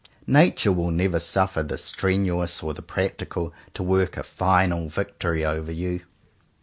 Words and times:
Nature 0.25 0.71
will 0.71 0.89
never 0.89 1.19
suffer 1.19 1.61
the 1.61 1.77
strenuous 1.77 2.63
or 2.63 2.73
the 2.73 2.81
practical 2.81 3.53
to 3.75 3.83
work 3.83 4.17
a 4.17 4.23
final 4.23 4.89
victory 4.89 5.45
over 5.45 5.71
you. 5.71 6.01